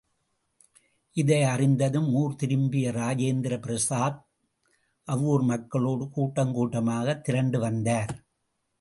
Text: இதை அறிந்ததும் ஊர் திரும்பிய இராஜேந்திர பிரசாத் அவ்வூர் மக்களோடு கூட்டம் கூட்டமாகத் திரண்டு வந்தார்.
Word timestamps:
இதை 1.13 1.43
அறிந்ததும் 1.43 2.13
ஊர் 2.13 2.35
திரும்பிய 2.35 2.91
இராஜேந்திர 2.91 3.61
பிரசாத் 3.61 4.25
அவ்வூர் 5.03 5.41
மக்களோடு 5.41 6.09
கூட்டம் 6.09 6.53
கூட்டமாகத் 6.53 7.23
திரண்டு 7.23 7.59
வந்தார். 7.59 8.25